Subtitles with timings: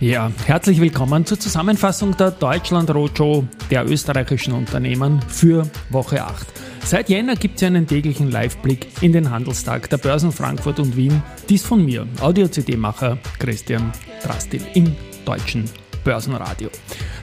[0.00, 6.57] Ja, herzlich willkommen zur Zusammenfassung der Deutschland Roadshow der österreichischen Unternehmen für Woche 8.
[6.88, 11.22] Seit Jänner gibt es einen täglichen Live-Blick in den Handelstag der Börsen Frankfurt und Wien.
[11.46, 14.96] Dies von mir, Audio-CD-Macher Christian Drastil im
[15.26, 15.66] deutschen
[16.02, 16.70] Börsenradio.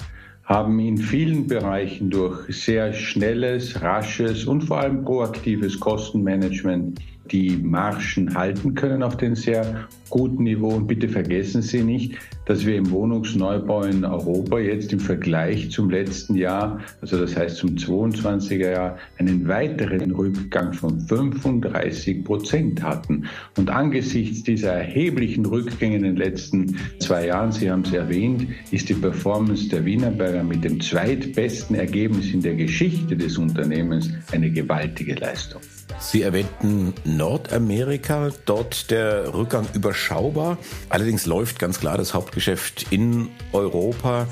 [0.52, 8.36] haben in vielen Bereichen durch sehr schnelles, rasches und vor allem proaktives Kostenmanagement die Margen
[8.36, 10.70] halten können auf den sehr guten Niveau.
[10.70, 15.90] Und bitte vergessen Sie nicht, dass wir im Wohnungsneubau in Europa jetzt im Vergleich zum
[15.90, 23.25] letzten Jahr, also das heißt zum 22er Jahr, einen weiteren Rückgang von 35 Prozent hatten.
[23.58, 28.90] Und angesichts dieser erheblichen Rückgänge in den letzten zwei Jahren, Sie haben es erwähnt, ist
[28.90, 35.16] die Performance der Wienerberger mit dem zweitbesten Ergebnis in der Geschichte des Unternehmens eine gewaltige
[35.16, 35.62] Leistung.
[36.00, 40.58] Sie erwähnten Nordamerika, dort der Rückgang überschaubar.
[40.90, 44.28] Allerdings läuft ganz klar das Hauptgeschäft in Europa,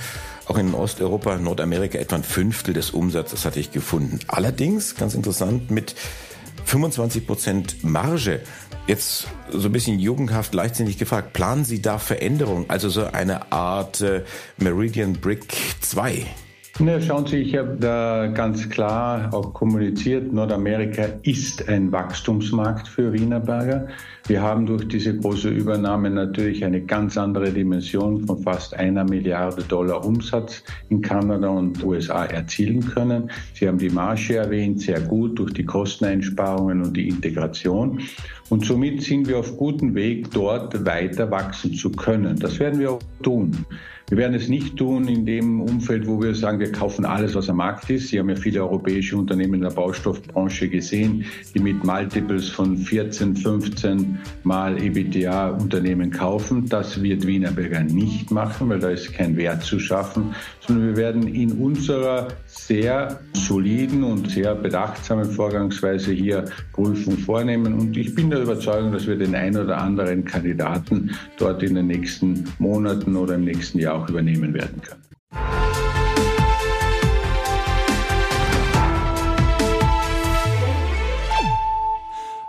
[0.48, 4.20] auch in Osteuropa, Nordamerika etwa ein Fünftel des Umsatzes hatte ich gefunden.
[4.28, 5.96] Allerdings, ganz interessant, mit
[6.66, 8.42] 25 Prozent Marge.
[8.88, 14.02] Jetzt so ein bisschen jugendhaft, leichtsinnig gefragt, planen Sie da Veränderungen, also so eine Art
[14.02, 14.24] äh,
[14.58, 15.46] Meridian Brick
[15.82, 16.26] 2?
[16.82, 23.12] Ne, schauen Sie, ich habe da ganz klar auch kommuniziert, Nordamerika ist ein Wachstumsmarkt für
[23.12, 23.90] Wienerberger.
[24.28, 29.62] Wir haben durch diese große Übernahme natürlich eine ganz andere Dimension von fast einer Milliarde
[29.64, 33.30] Dollar Umsatz in Kanada und USA erzielen können.
[33.56, 38.00] Sie haben die Marge erwähnt, sehr gut durch die Kosteneinsparungen und die Integration.
[38.48, 42.40] Und somit sind wir auf gutem Weg, dort weiter wachsen zu können.
[42.40, 43.66] Das werden wir auch tun.
[44.10, 47.48] Wir werden es nicht tun in dem Umfeld, wo wir sagen, wir kaufen alles, was
[47.48, 48.08] am Markt ist.
[48.08, 53.36] Sie haben ja viele europäische Unternehmen in der Baustoffbranche gesehen, die mit Multiples von 14,
[53.36, 56.68] 15 Mal EBITDA Unternehmen kaufen.
[56.68, 60.34] Das wird Wienerberger nicht machen, weil da ist kein Wert zu schaffen,
[60.66, 67.76] sondern wir werden in unserer sehr soliden und sehr bedachtsamen Vorgangsweise hier Prüfung vornehmen.
[67.76, 71.86] Und ich bin der Überzeugung, dass wir den ein oder anderen Kandidaten dort in den
[71.86, 75.04] nächsten Monaten oder im nächsten Jahr auch übernehmen werden können.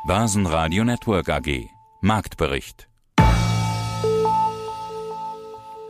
[0.06, 1.68] Basen Network AG
[2.00, 2.90] Marktbericht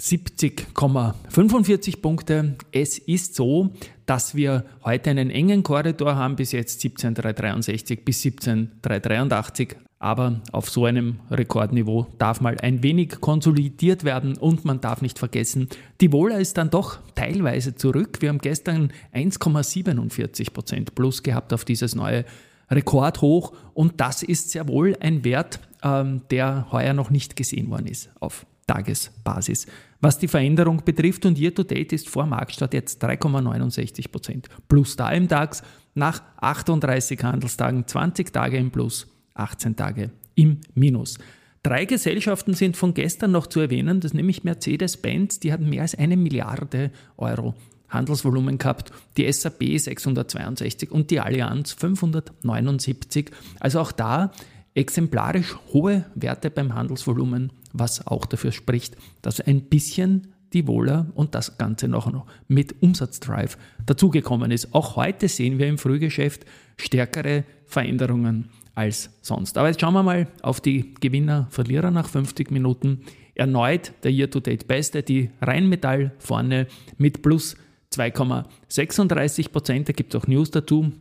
[0.00, 2.54] 17.370,45 Punkte.
[2.72, 3.74] Es ist so,
[4.06, 9.76] dass wir heute einen engen Korridor haben, bis jetzt 17.363 bis 17.383.
[10.00, 15.18] Aber auf so einem Rekordniveau darf mal ein wenig konsolidiert werden und man darf nicht
[15.18, 15.70] vergessen,
[16.00, 18.20] die Wohler ist dann doch teilweise zurück.
[18.20, 22.26] Wir haben gestern 1,47% plus gehabt auf dieses neue
[22.70, 27.86] Rekordhoch und das ist sehr wohl ein Wert, ähm, der heuer noch nicht gesehen worden
[27.86, 29.66] ist auf Tagesbasis.
[30.00, 35.10] Was die Veränderung betrifft und Year to Date ist vor Marktstart jetzt 3,69% plus da
[35.10, 35.62] im DAX
[35.94, 41.18] nach 38 Handelstagen, 20 Tage im Plus 18 Tage im Minus.
[41.62, 45.82] Drei Gesellschaften sind von gestern noch zu erwähnen, das ist nämlich Mercedes-Benz, die hatten mehr
[45.82, 47.54] als eine Milliarde Euro
[47.88, 53.30] Handelsvolumen gehabt, die SAP 662 und die Allianz 579.
[53.60, 54.32] Also auch da
[54.74, 61.34] exemplarisch hohe Werte beim Handelsvolumen, was auch dafür spricht, dass ein bisschen die Wohler und
[61.34, 62.10] das Ganze noch
[62.48, 64.72] mit Umsatzdrive dazugekommen ist.
[64.72, 66.46] Auch heute sehen wir im Frühgeschäft
[66.78, 69.58] stärkere Veränderungen als sonst.
[69.58, 73.00] Aber jetzt schauen wir mal auf die Gewinner, Verlierer nach 50 Minuten.
[73.34, 77.56] Erneut der Year-to-Date Beste, die Rheinmetall vorne mit plus
[77.92, 79.88] 2,36 Prozent.
[79.88, 80.92] Da gibt es auch News dazu.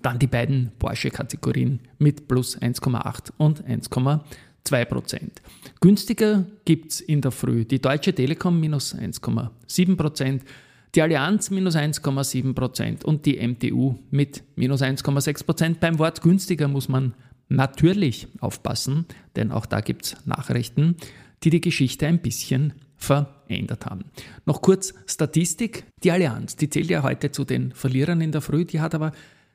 [0.00, 4.20] Dann die beiden Porsche-Kategorien mit plus 1,8 und 1,2
[4.66, 5.20] 2%.
[5.80, 10.40] Günstiger gibt es in der Früh die Deutsche Telekom minus 1,7%,
[10.94, 15.76] die Allianz minus 1,7% und die MTU mit minus 1,6%.
[15.80, 17.14] Beim Wort günstiger muss man
[17.48, 20.96] natürlich aufpassen, denn auch da gibt es Nachrichten,
[21.42, 24.04] die die Geschichte ein bisschen verändert haben.
[24.46, 25.84] Noch kurz Statistik.
[26.04, 29.12] Die Allianz, die zählt ja heute zu den Verlierern in der Früh, die hat aber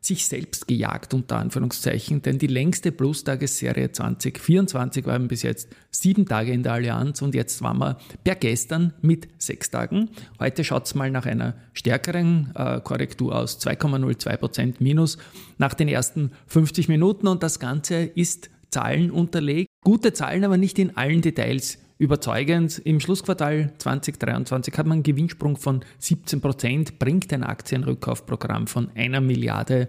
[0.08, 6.54] sich selbst gejagt, unter Anführungszeichen, denn die längste Plus-Tagesserie 2024 waren bis jetzt sieben Tage
[6.54, 10.10] in der Allianz und jetzt waren wir per gestern mit sechs Tagen.
[10.40, 15.18] Heute schaut es mal nach einer stärkeren äh, Korrektur aus, 2,02% minus
[15.58, 19.70] nach den ersten 50 Minuten und das Ganze ist Zahlen unterlegt.
[19.84, 22.80] Gute Zahlen, aber nicht in allen Details überzeugend.
[22.80, 29.22] Im Schlussquartal 2023 hat man einen Gewinnsprung von 17 Prozent, bringt ein Aktienrückkaufprogramm von einer
[29.22, 29.88] Milliarde.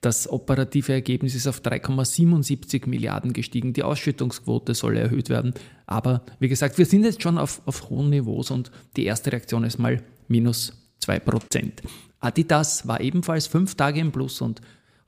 [0.00, 3.72] Das operative Ergebnis ist auf 3,77 Milliarden gestiegen.
[3.72, 5.54] Die Ausschüttungsquote soll erhöht werden.
[5.86, 9.62] Aber wie gesagt, wir sind jetzt schon auf, auf hohen Niveaus und die erste Reaktion
[9.62, 11.82] ist mal minus 2 Prozent.
[12.18, 14.60] Adidas war ebenfalls fünf Tage im Plus und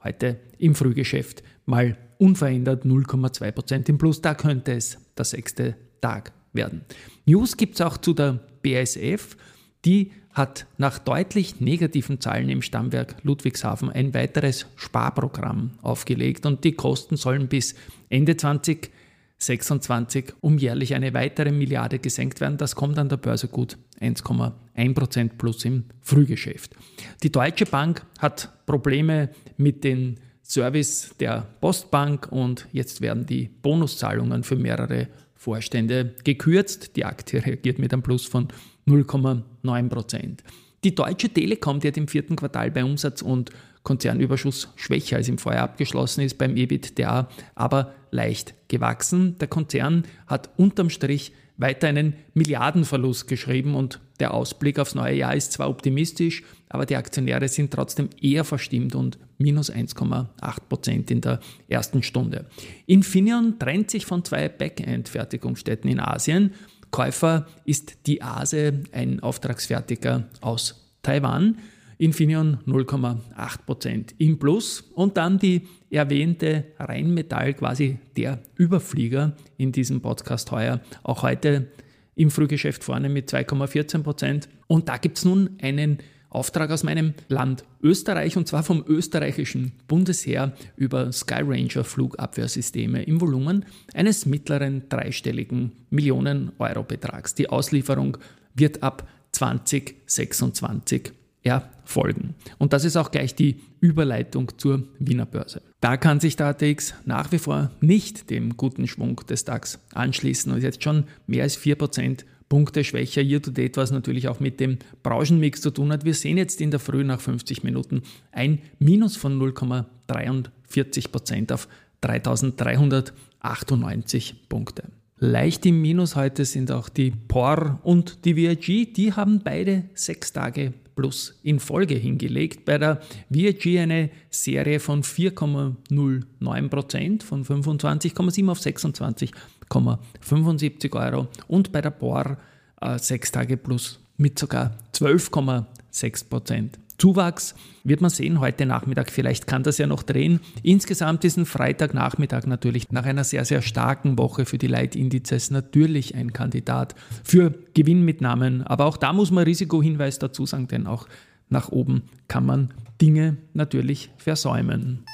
[0.04, 4.20] heute im Frühgeschäft mal unverändert 0,2 Prozent im Plus.
[4.20, 5.74] Da könnte es der sechste
[6.04, 6.82] Tag werden.
[7.24, 9.38] News gibt es auch zu der BASF.
[9.86, 16.72] Die hat nach deutlich negativen Zahlen im Stammwerk Ludwigshafen ein weiteres Sparprogramm aufgelegt und die
[16.72, 17.74] Kosten sollen bis
[18.10, 22.58] Ende 2026 um jährlich eine weitere Milliarde gesenkt werden.
[22.58, 26.74] Das kommt an der Börse gut 1,1% plus im Frühgeschäft.
[27.22, 34.42] Die Deutsche Bank hat Probleme mit den Service der Postbank und jetzt werden die Bonuszahlungen
[34.42, 36.96] für mehrere Vorstände gekürzt.
[36.96, 38.48] Die Aktie reagiert mit einem Plus von
[38.86, 40.42] 0,9 Prozent.
[40.84, 43.50] Die Deutsche Telekom, die hat im vierten Quartal bei Umsatz und
[43.84, 49.38] Konzernüberschuss schwächer als im Vorjahr abgeschlossen ist, beim EBITDA aber leicht gewachsen.
[49.38, 55.34] Der Konzern hat unterm Strich weiter einen Milliardenverlust geschrieben und der Ausblick aufs neue Jahr
[55.34, 60.26] ist zwar optimistisch, aber die Aktionäre sind trotzdem eher verstimmt und minus 1,8
[60.68, 62.46] Prozent in der ersten Stunde.
[62.86, 66.54] Infineon trennt sich von zwei Backend-Fertigungsstätten in Asien.
[66.90, 71.58] Käufer ist die ASE, ein Auftragsfertiger aus Taiwan.
[72.04, 80.50] Infineon 0,8% im Plus und dann die erwähnte Rheinmetall, quasi der Überflieger in diesem Podcast
[80.52, 81.68] heuer, auch heute
[82.14, 84.48] im Frühgeschäft vorne mit 2,14%.
[84.66, 85.96] Und da gibt es nun einen
[86.28, 93.64] Auftrag aus meinem Land Österreich und zwar vom österreichischen Bundesheer über Skyranger Flugabwehrsysteme im Volumen
[93.94, 97.34] eines mittleren dreistelligen Millionen Euro Betrags.
[97.34, 98.18] Die Auslieferung
[98.54, 101.12] wird ab 2026
[101.44, 102.34] erfolgen.
[102.58, 105.62] Und das ist auch gleich die Überleitung zur Wiener Börse.
[105.80, 110.50] Da kann sich der ATX nach wie vor nicht dem guten Schwung des DAX anschließen
[110.52, 114.60] und jetzt schon mehr als 4% Punkte schwächer year to date, was natürlich auch mit
[114.60, 116.04] dem Branchenmix zu tun hat.
[116.04, 118.02] Wir sehen jetzt in der Früh nach 50 Minuten
[118.32, 121.68] ein Minus von 0,43% auf
[122.00, 124.84] 3398 Punkte.
[125.18, 128.94] Leicht im Minus heute sind auch die POR und die VIG.
[128.94, 132.64] Die haben beide sechs Tage plus in Folge hingelegt.
[132.64, 141.90] Bei der VIG eine Serie von 4,09% von 25,7 auf 26,75 Euro und bei der
[141.90, 142.38] POR
[142.80, 149.10] äh, 6 Tage plus mit sogar 12,6 Zuwachs wird man sehen heute Nachmittag.
[149.10, 150.40] Vielleicht kann das ja noch drehen.
[150.62, 156.14] Insgesamt ist ein Freitagnachmittag natürlich nach einer sehr, sehr starken Woche für die Leitindizes natürlich
[156.14, 158.62] ein Kandidat für Gewinnmitnahmen.
[158.62, 161.06] Aber auch da muss man Risikohinweis dazu sagen, denn auch
[161.48, 165.04] nach oben kann man Dinge natürlich versäumen.